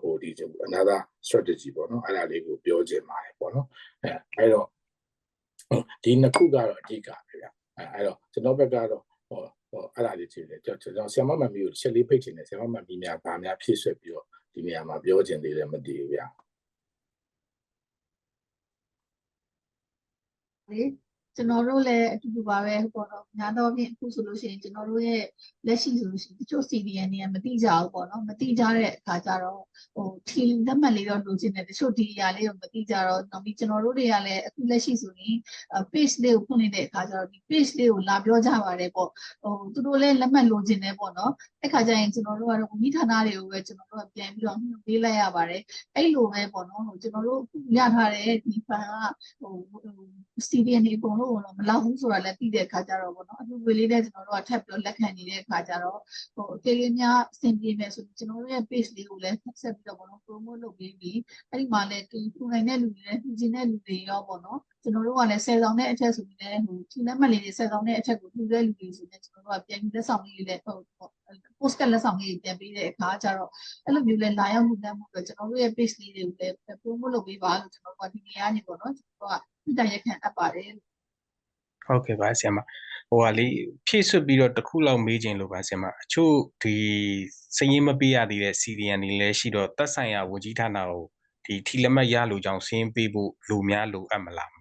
[0.00, 0.30] ဟိုဒီ
[0.66, 3.66] another strategy ပေါ့နော်အဲ့ဒါလေးကိုပြောချင်ပါတယ်ပေါ့နော်
[4.02, 4.66] အဲအဲ့တော့
[5.68, 16.20] ဟုတ်ဒီနှစ်ခုကတော့အဓိကပဲဗျအဲအဲ့တော့ကျွန်တော်ဘက်ကတော့ဟောဟောအဲ့ဒါလေးကြည့်တယ်ကျွန်တော်ဆရာမမမီကိုချက်လေးဖိတ်ချင်တယ်ဆရာမမမီများဗာများဖြည့်ဆွက်ပြီးတော့ဒီနေရာမှာပြောချင်သေးတယ်မသိဘူးဗျ
[20.68, 20.98] Lee?
[21.38, 25.22] ကျွန်တော်တို့လည်းအတူတူပါပဲပေါ့နော်ညာတော့ဖြင့်အခုဆိုလို့ရှိရင်ကျွန်တော်တို့ရဲ့
[25.66, 29.62] လက်ရှိဆိုလို့ရှိရင်တချို့ CDN တွေကမတိကြဘူးပေါ့နော်မတိကြတဲ့အခါကျတော့
[29.94, 35.36] ဟိုထီလက်မှတ်လေးတော့လိုချင်တယ်တချို့ဒီအရာလေးကိုမတိကြတော့နောက်ပြီးကျွန်တော်တို့တွေကလည်းအခုလက်ရှိဆိုရင်
[35.92, 39.08] page လေးကိုဖွင့်နေတဲ့အခါကျတော့ဒီ page လေးကိုလာပြောကြပါတယ်ပေါ့
[39.42, 45.62] ဟိုသူတို့လည်းလက်မှတ်လိုချင်တယ်ပေါ့နော်အဲ့ခါကျရင်ကျွန်တော်တို့ကတော့ဝန်ကြီးဌာနတွေကိုပဲကျွန်တော်တို့ကပြန်ပြီးတော့ညှိပေးလိုက်ရပါတယ်
[45.94, 47.40] အဲ့လိုပဲပေါ့နော်ဟိုကျွန်တော်တို့
[47.76, 48.94] ရထားတဲ့ဒီ fan က
[49.40, 49.54] ဟို
[50.48, 56.00] CDN တွေအကုန်လုံးတော့မလောက်ဘူးဆိုတာလည်းသိတဲ့အခါကျတော့ပေါ့နော်အတူဝေလေးနဲ့ကျွန်တော်တို့ကထပ်ပြီးတော့လက်ခံနေတဲ့အခါကျတော့
[56.34, 61.18] ဟိုအကယ်၍များအဆင်ပြေမယ်ဆိုရင်ကျွန်တော်တို့ရဲ့ page လေးကိုလည်းဆက်ပြီးတော့ပေါ့နော် promote လုပ်ပေးပြီး
[61.50, 70.76] အဲ့ဒီမှာလည်းဒီပူနိုင်တဲ့လူတွေနဲ့ပြည်ကျင်တဲ့လူတွေရောပေါ့နော်ကျွန်တော်တို့ကလည်းဆယ်ဆောင်တဲ့အထက်ဆိုပြီးလည်းဟိုဒီလက်မှတ်လေးတွေဆယ်ဆောင်တဲ့အထက်ကိုလူတဲ့လူတွေဆိုရင်ကျွန်တော်တို့ကပြန်ပြီးလက်ဆောင်လေးတွေလည်းဟို
[71.58, 73.50] post ကလက်ဆောင်လေးတွေပြန်ပေးတဲ့အခါကျတော့
[73.84, 80.70] အဲ့လိုမျိုးလဲလာရောက်မှုတတ်မှုတော့ကျွန်တော်တို့ရဲ့ page လေးတွေကိုလည်း promote လုပ်ပေးပါလို့ကျွန်တော်တို့ကဒီနေရာနေပေါ့နော်ကျွန်တော်တို့ကပြတိုင်ရက်ခံအပ်ပါတယ်
[81.88, 82.58] ဟုတ်ကဲ့ပါဆရာမ
[83.10, 83.52] ဟိုဟာလေး
[83.86, 86.76] ဖြည့်စွတ်ပြီးတော့တစ်ခုလောက်မေးခြင်းလို့ပါဆရာမအချို့ဒီ
[87.56, 91.04] စရင်မပေးရသေးတဲ့ CDN တွေလည်းရှိတော့သက်ဆိုင်ရာဝန်ကြီးဌာနကို
[91.44, 94.57] ဒီထီလက်မှတ်ရလို့ကြောင်းစင်းပေးဖို့လူများလိုအပ်မလား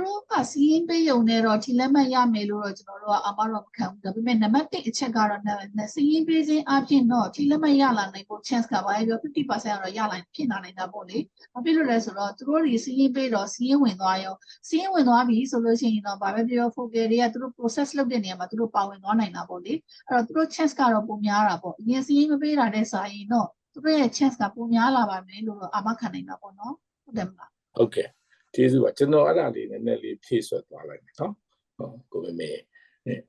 [0.00, 5.40] တို့ကစီးရင်ပေးရုံနဲ့တော့ဒီလက်မှတ်ရမယ်လို့တော့ကျွန်တော်တို့ကအမတော့မခံဘူးဒါပေမဲ့နံပါတ်1အချက်ကတော့
[5.78, 11.18] နစီးရင်ပေးခြင်းအပြင်တော့ဒီလက်မှတ်ရလာနိုင်ဖို့ chance ကပါပြီး50%ကတော့ရလာဖြစ်လာနိုင်တာပေါ့လေ
[11.52, 14.34] ဘာဖြစ်လို့လဲဆိုတော့သူတို့တွေစီးရင်ပေးတော့စီးရင်ဝင်သွားရော
[14.68, 19.72] စီးရင်ဝင်သွားပြီဆိုလို့ရှိရင်တော့ဘာပဲပြော focal တွေကသူတို့ process လုပ်တဲ့နေရာမှာသူတို့ပါဝင်သွားနိုင်တာပေါ့လေ
[20.08, 28.08] အဲ့တော့သူတို့ chance ကတော့ပုံများတာပေါ့အရင်စီးရင်မပေးတာတဲ့စာရင်တော့သူတို့ရဲ့ chance ကပုံများလာပါမယ်လို့တော့အာမခံနိုင်တာပေါ့နော်ဟုတ်တယ်မလားဟုတ်ကဲ့
[28.54, 31.34] ကျေးဇူးပါကျွန်တော်အဲ့ဒါလေးနည်းနည်းလေးဖြည့်ဆွတ်သွားလိုက်မယ်နော်
[31.76, 32.50] ဟုတ်ကိုမေမေ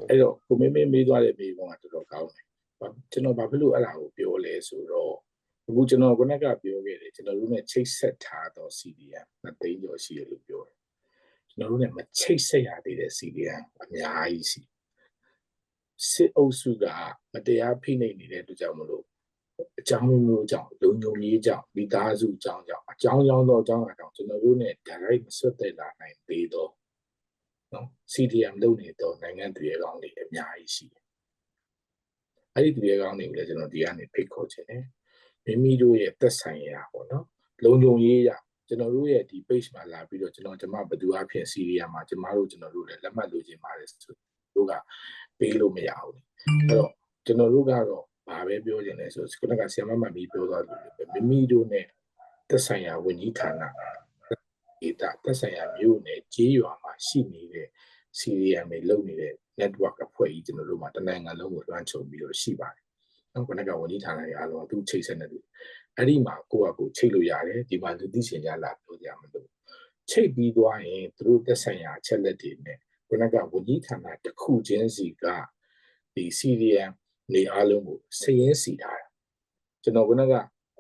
[0.10, 2.46] အဲ့တော့ကိုမေမေမေးသွားတဲ့မေးခွန်းကတော်တော်ကောင်းတယ်
[3.12, 5.14] ကျွန်တော်ဘာဖြစ်လို့အဲ့ဒါကိုပြောလဲဆိုတော့
[5.68, 10.78] အခုကျွန်တော်ခုနကပြောခဲ့တယ်ကျွန်တော်တို့ ਨੇ ချိတ်ဆက်ထားတော့ CDM မသိန်းကျော်ရှိတယ်လို့ပြောတယ်
[11.50, 14.62] ကျွန်တော်တို့ ਨੇ မချိတ်ဆက်ရသေးတဲ့ CDM အများကြီးရှိ
[16.10, 16.86] စစ်အုပ်စုက
[17.34, 19.04] မတရားဖိနှိပ်နေတဲ့အတွက်ကြောင့်မလို့
[19.80, 26.72] အကြောင်းမျိုးကြောင့်လုံခြုံရေးကြောင့်မိသားစုကြောင့်ကြောင့်အကြောင်းကြောင့်တော့အကြောင်းအကြောင်းကျွန်တော်တို့ ਨੇ direct မဆွတ်သက်လာနိုင်သေးတော့
[27.74, 31.04] နော် CDM လုပ်နေတော့နိုင်ငံတရေကောင်းတွေအများကြီးရှိတယ်။
[32.56, 34.84] အဲ့ဒီတရေကောင်းတွေကိုလည်းကျွန်တော်ဒီကနေဖိတ်ခေါ်ခြင်းတယ်။
[35.46, 37.26] မိမိတို့ရဲ့သက်ဆိုင်ရာပေါ့နော်။
[37.64, 38.30] လုံခြုံရေးရ
[38.68, 44.14] ကျွန်တော်တို့ရဲ့ဒီ page မှာလာပြီးတော့ကျွန်တော်ကျွန်မဘယ်သူအဖြစ် CDM မှာကျွန်မတို့ကျွန်တော်တို့လည်းလက်မှတ်လိုချင်ပါတယ်ဆို
[44.56, 44.74] တို့က
[45.40, 46.18] ပေးလို့မရဘူး။
[46.68, 46.92] အဲ့တော့
[47.26, 51.82] ကျွန်တော်တို့ကတော့ ဘာပဲပြောချင်လဲဆိုခုနကဆီယမမမီပြောသွားတယ်မိမိတို့ ਨੇ
[52.50, 53.64] သက်ဆိုင်ရာဝန်ကြီးဌာန
[54.82, 57.68] ဒေတာသက်ဆိုင်ရာမြို့နယ်ကြေးရွာမှာရှိနေတဲ့
[58.20, 62.84] CRM တွေလုပ်နေတဲ့ network အဖွဲ့ကြီးကျွန်တော်တို့မှာတနိုင်ငံလုံးကိုလွှမ်းခြုံပြီးတော့ရှိပါတယ်။
[63.34, 65.44] နောက်ခုနကဝန်ကြီးဌာနတွေအားလုံးသူချိတ်ဆက်နေတယ်။
[65.98, 69.48] အဲ့ဒီမှာကိုယ့်အကူချိတ်လို့ရတယ်ဒီမှာလူသိရှင်ကြလာပြောကြမလို့
[70.10, 75.26] ချိတ်ပြီးသွားရင်သူတို့သက်ဆိုင်ရာအချက်လက်တွေနဲ့ခုနကဝန်ကြီးဌာနတစ်ခုချင်းစီက
[76.16, 76.92] ဒီ CRM
[77.34, 79.08] နေအားလုံးကိုစည်ရင်းစီထားတာ
[79.84, 80.34] ကျွန်တော်ခုနက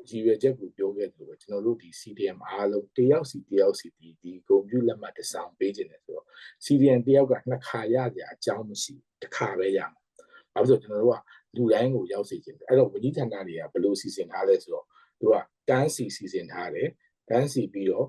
[0.10, 6.26] ရည်ရွယ်ချက်ကိုပြောခဲ့သလိုပဲကျွန်တော်တို့ဒီ CDM အားလုံးတယောက်စီတယောက်စီဒီဒီကွန်ပျူတာလက်မှတ်တစ်စောင်ပေးခြင်းတယ်ဆိုတော့
[6.66, 10.02] CDM တယောက်ကနှစ်ခါရကြအကြောင်းမရှိတစ်ခါပဲရမှာ။
[10.54, 11.20] ဘာလို့ဆိုကျွန်တော်တို့က
[11.56, 14.86] လူတိုင်းကိုရောက်စေခြင်းတယ်။အဲ့တော့ဝန်ကြီးဌာနတွေကဘယ်လိုစီစဉ်ထားလဲဆိုတော့
[15.20, 15.36] သူက
[15.70, 16.88] တန်းစီစီစဉ်ထားတယ်။
[17.30, 18.08] တန်းစီပြီးတော့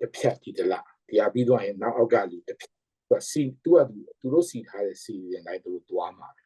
[0.00, 3.78] တစ်ဖြတ်ဒီတလားဒီအပြီးတော့ရင်နောက်အောက်ကလူတစ်ဖြတ်သူကစီသူက
[4.20, 6.42] သူတို့စီထားတဲ့စီစဉ်တိုင်းသူတို့သွားမှာပဲ။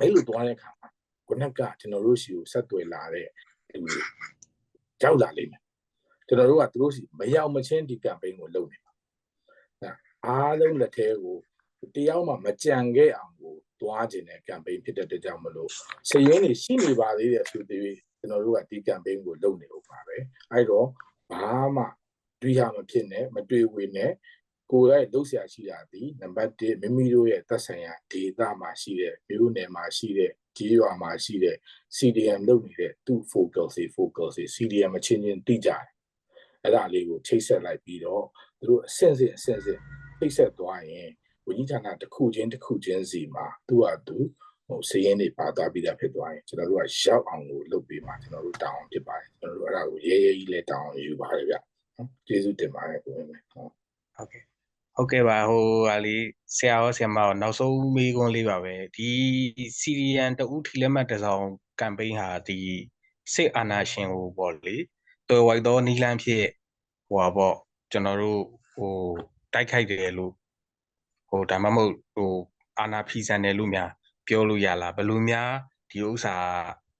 [0.00, 0.88] အဲ့လိုသွားတဲ့အခါမှာ
[1.28, 3.28] ခုနကကျွန်တော်တို့ရှိကိုဆက်သွယ်လာတဲ့
[3.72, 4.02] လူတွေ
[5.02, 5.62] ရောက်လာလိမ့်မယ်
[6.28, 8.92] ကျွန်တော်တို့ကသူတို့စီမရောက်မချင်းဒီ campaign ကိုလုပ်နေပါ
[9.80, 9.90] အဲ
[10.26, 11.36] အားလုံးလက်ထဲကို
[11.94, 15.70] တယောက်မှမကြံခဲ့အောင်ကိုသွားခြင်းတဲ့ campaign ဖြစ်တဲ့အတွက်ကြောင့်မလို့
[16.08, 17.82] စည်ရင်းတွေရှိနေပါသေးတယ်ဆိုသေး
[18.18, 20.16] ကျွန်တော်တို့ကဒီ campaign ကိုလုပ်နေဥပါပဲ
[20.52, 20.86] အဲ့တော့
[21.32, 21.84] ဘာမှ
[22.42, 24.12] တွေးရမဖြစ်နဲ့မတွေးဝေနဲ့
[24.72, 31.56] ကိုယ်ရဲ့လုပ်ဆရာရှိတာဒီနံပါတ်1မိမိတို့ရဲ့သက်ဆိုင်ရာဒေတာမှာရှိတဲ့မြို့နယ်မှာရှိတဲ့ကြေးရွာမှာရှိတဲ့
[31.96, 35.84] CDM လုပ်နေတဲ့သူ့ focus တွေ focus တွေ CDM အချင်းချင်းတိကြတယ်
[36.62, 38.24] အဲ့ဒါလေးကိုချိတ်ဆက်လိုက်ပြီးတော့
[38.58, 39.80] သူတို့အဆင့်ဆင့်အဆင့်ဆင့်
[40.18, 41.08] ချိတ်ဆက်သွားရင်
[41.46, 44.18] ဝကြီးဌာနတစ်ခုချင်းတစ်ခုချင်းစီမှာသူ့ဟာသူ
[44.66, 51.54] ဟိုစည်ရင်းတွေပါသွားပြီးသားဖြစ်သွားရင်ကျွန်တော်တို့ကရောက်အောင်ကိုလုပ်ပေးမှာကျွန်တော်တို့တောင်းဖြစ်ပါတယ်ကျွန်တော်တို့အဲ့ဒါကိုရဲရဲကြီးလဲတောင်းယူပါတယ်ဗျ
[51.96, 53.70] နော်ကျေးဇူးတင်ပါတယ်ကိုယ်မယ်ဟုတ်
[54.16, 54.47] ဟုတ်ကဲ့
[55.00, 56.24] ဟုတ်ကဲ့ပါဟိုဟာလေး
[56.56, 59.10] ဆရာရောဆရာမရောနောက်ဆုံးမေးခွန်းလေးပါပဲဒီ
[59.80, 61.44] CDN တဦးထီလက်မှတ်တစ်စောင်
[61.80, 62.60] ကမ်ပိန်းဟာဒီ
[63.34, 64.76] စစ်အာဏာရှင်ဟိုပေါ့လေ
[65.28, 66.44] တော်ဝိုက်သောနီလန်းဖြစ်
[67.08, 67.56] ဟိုပါပေါ့
[67.92, 68.92] ကျွန်တော်တို့ဟို
[69.52, 70.32] တတိုက်ခိုက်တယ်လို့
[71.28, 72.32] ဟိုဒါမှမဟုတ်ဟို
[72.78, 73.90] အာနာဖီဆန်တယ်လို့များ
[74.26, 75.50] ပြောလို့ရလားဘယ်လိုများ
[75.90, 76.34] ဒီဥစ္စာ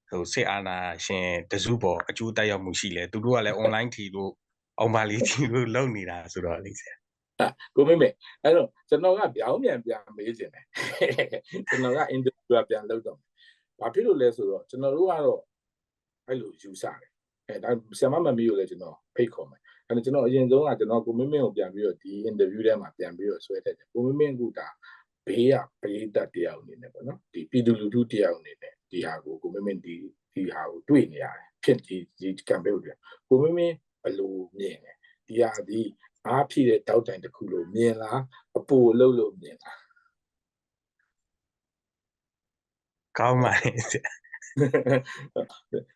[0.08, 4.32] ဟိုစစ်အာဏာရှင်တစုပေါ်အကျိုးတက်ရောက်မှုရှိလဲသူတို့ကလည်း online ထီလို့
[4.78, 6.97] အောင်ပါလေးထီလို့လုပ်နေတာဆိုတော့လေဆရာ
[7.76, 8.08] ကိုမေမေ
[8.42, 10.64] အဲ့တော့ကျွန်တော်ကပြောင်းပြန်ပြန်မေးခြင်းတယ်
[11.68, 13.18] ကျွန်တော်က interview ကပြန်လုပ်တော့
[13.80, 15.40] ဘာဖြစ်လို့လဲဆိုတော့ကျွန်တော်တို့ကတော့
[16.26, 17.10] အဲ့လိုယူဆတယ်
[17.48, 24.68] အဲဒါဆရာမမမီကိုလည်းကျွန်တော်ဖိတ်ခေါ်မယ်အဲ့တော့ကျွန်တော်အရင်ဆုံးကကျွန်တော်ကိုမင်းမင်းကိုပြန်ပြီးတော့ဒီ interview ထဲမှာပြန်ပြီးတော့ဆွဲထည့်တယ်ကိုမင်းမင်းကဒါ
[25.26, 29.94] ဘေးကပရိသတ်တယောက်အနေနဲ့ပေါ့နော်ဒီပြည်သူလူထုတယောက်အနေနဲ့ဒီဟာကိုကိုမင်းမင်းဒီ
[30.34, 32.96] ဒီဟာကိုတွေ့နေရတယ်ဖြစ်ဒီဒီ campaign ကိုတွေ့
[33.28, 34.92] ကိုမင်းမင်းဘယ်လိုမြင်လဲ
[35.26, 35.80] ဒီဟာဒီ
[36.26, 38.20] အားဖြည့်တဲ့တောက်တိုင်တစ်ခုလို့မြင်လား
[38.56, 39.80] အပူအလုပ်လို့မြင်လား
[43.18, 44.10] ကောင်းပါလေဆရာ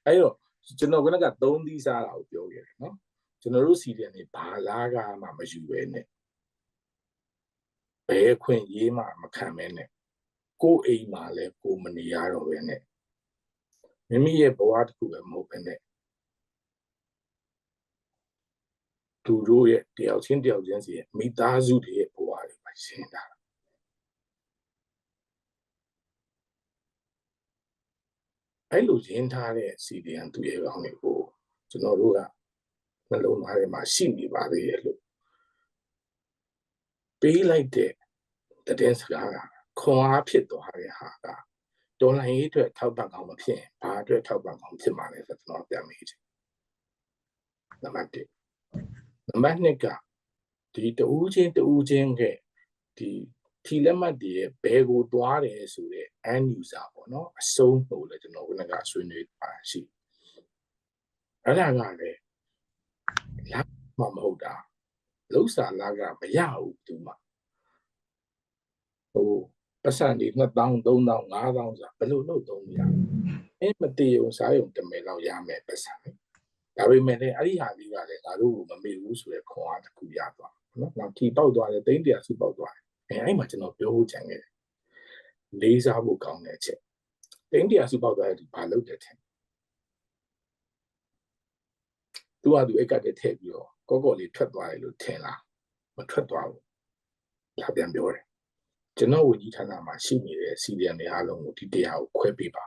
[0.07, 0.35] အဲ့တော့
[0.79, 2.97] ကျွန်တော်ကက3သီးစားတာကိုပြောခဲ့တယ်နော်
[3.41, 6.05] ကျွန်တော်တို့စီတယ်နေဘာလားကမှမယူပဲနဲ့
[8.09, 9.89] ဘယ်ခွင့်ရေးမှမခံမဲနဲ့
[10.63, 12.81] ကိုယ်အိမ်မှာလဲကိုယ်မနေရတော့ပဲနဲ့
[14.09, 15.79] မိမိရဲ့ဘဝတစ်ခုပဲမဟုတ်ပဲနဲ့
[19.27, 23.23] သူတို့ရဲ့တယောက်ချင်းတယောက်ချင်းစီရဲ့မိသားစုတွေရဲ့ဘဝတွေမှာရှင်းတာ
[28.71, 31.19] အဲ့လိုရင်းထားတဲ့စီဒီအန်သူရဲ့ကောင်းတွေကို
[31.71, 32.19] ကျွန်တော်တို့က
[33.11, 34.99] နှလုံးသားထဲမှာရှိနေပါသေးရဲ့လို့
[37.21, 37.93] ပေးလိုက်တဲ့
[38.79, 39.37] တည်င်းစကားက
[39.81, 41.27] ခွန်အားဖြစ်သွားတဲ့ဟာက
[42.01, 46.21] တော်လိုင်းရေးအတွက်ထောက်ပံ့ကောင်းမဖြစ်ရင်ဘာအတွက်ထောက်ပံ့ကောင်းဖြစ်မှာလဲဆိုတော့ကျွန်တော်ပြန်မေးချင်
[47.83, 49.87] နံပါတ်1 နံပါတ်2က
[50.75, 52.23] ဒီတူးချင်းတူးချင်းက
[52.99, 53.11] ဒီ
[53.65, 59.81] ထီလက်မှတ်တွေရဲ့ဘယ်ကိုတွားတယ်ဆိုတဲ့ end user ပေါ့နော်အဆုံးဟိုလည်းကျွန်တော်ကကဆွေးနွေးပါရှိ
[61.45, 62.19] အဲ့ဒါကလည်း
[63.53, 63.61] လာ
[63.99, 64.55] မမဟုတ်တာ
[65.35, 67.13] လုံးစာလာကမရဘူးသူမှ
[69.13, 69.31] ဟို
[69.83, 72.87] ပတ်စံဒီ2000 3000 5000ဆိုဘယ်လိုလုပ်သုံးရလဲ
[73.61, 76.11] အဲမတည်ုံစားရုံတမယ်လောက်ရမယ်ပတ်စံလေ
[76.77, 84.51] ဒါပေမဲ့လည်းအဲ့ဒီဟာလေးကလည်းငါတို့ကိုမမေ့ဘူးဆိုတဲ့ခွန်အားတစ်ခုရသွားနော်နောက်ထီပေါက်သွားတယ်တိမ့်တရာစုပေါက်သွားတယ်အဲအဲ့မှာကျွန်တော်ပြောဖို့ကြံခဲ့တယ်
[85.61, 86.79] လေးစားဖို့ကောင်းတဲ့အချက်
[87.53, 89.17] တိမ့်တရာစုပေါက်သွားတဲ့ဒီဘာလုပ်တယ်ထင်
[92.43, 95.41] သူကသူအိတ်ကတည်းထည့်ပြီးတော့ကော့ကော့လေးထွက်သွားတယ်လို့ထင်လား
[95.97, 96.63] မထွက်သွားဘူး
[97.61, 98.25] လာပြန်ပြောတယ်
[98.99, 102.67] ကျွန်တော်ဝန်ကြီးဌာနမှာရှိနေတဲ့စီဒီအမ်တွေအားလုံးကိုဒီတရားကိုခွဲပေးပါ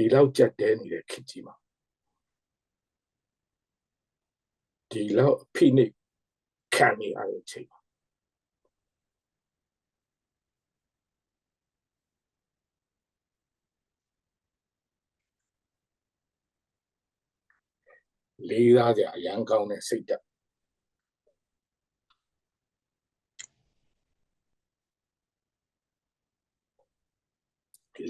[0.00, 1.54] ဒီလောက်ကြက်တဲနေတဲ့ခေတ်ကြီးမှာ
[4.90, 5.94] ဒီလောက်အဖိနှိပ်
[6.74, 7.80] ခံနေရတဲ့အချိန်မှာ
[18.48, 20.24] လေးစားကြအရန်ကောင်းတဲ့စိတ်ဓာတ်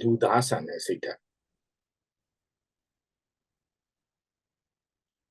[0.00, 1.29] လူသားဆန်တဲ့စိတ်ဓာတ်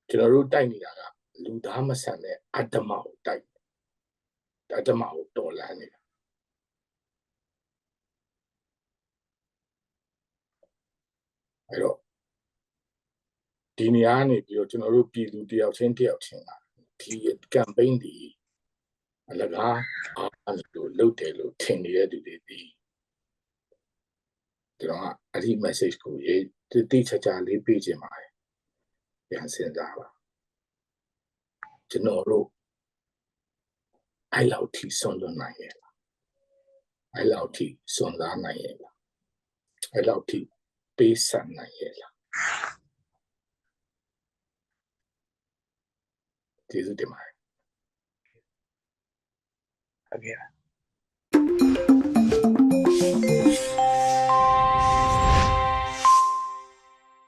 [0.10, 1.02] ကျွန်တော်တို့တိုက်နေတာက
[1.44, 3.44] လူသားမဆန်တဲ့အတ္တမကိုတိုက်
[4.78, 6.00] အတ္တမကိုတော်လန်းနေတာ
[11.70, 11.98] အဲ့တော့
[13.78, 16.52] ဒီနေရာကနေပြီးတော့ကျွန်တော်တို့ပြည်သူတယောက်ချင်းတယောက်ချင်းက
[17.02, 17.14] ဒီ
[17.54, 18.16] campaign ဒီ
[19.30, 19.78] အလကား
[20.18, 22.62] အားလို့လုပ်တယ်လို့ထင်နေတဲ့သူတွေဒီ
[24.80, 26.44] ကျွန်တော်ကအဲ့ဒီ message ကိုရေး
[26.92, 28.29] တိကျကျလေးပေးခြင်းပါတယ်
[29.30, 30.08] ပြန်စဉ်းစားပါ
[31.90, 32.48] ကျွန်တော်တို့
[34.34, 35.94] အဲ့လောက်ထိဆွန်လွန်နိုင်ရဲ့လား
[37.16, 37.66] အဲ့လောက်ထိ
[37.96, 38.96] ဆွန်စားနိုင်ရဲ့လား
[39.94, 40.40] အဲ့လောက်ထိ
[40.98, 42.14] ပေးဆန်နိုင်ရဲ့လား
[46.70, 47.34] ကျေးဇူးတင်ပါတယ်
[50.10, 53.49] ဟုတ်ကဲ့ပါ